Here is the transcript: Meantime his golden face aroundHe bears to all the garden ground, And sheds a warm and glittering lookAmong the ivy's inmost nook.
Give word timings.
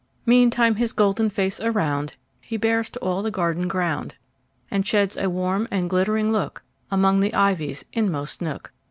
Meantime 0.25 0.77
his 0.77 0.93
golden 0.93 1.29
face 1.29 1.59
aroundHe 1.59 2.15
bears 2.59 2.89
to 2.89 2.99
all 3.01 3.21
the 3.21 3.29
garden 3.29 3.67
ground, 3.67 4.15
And 4.71 4.83
sheds 4.83 5.15
a 5.15 5.29
warm 5.29 5.67
and 5.69 5.91
glittering 5.91 6.31
lookAmong 6.31 7.21
the 7.21 7.35
ivy's 7.35 7.85
inmost 7.93 8.41
nook. 8.41 8.73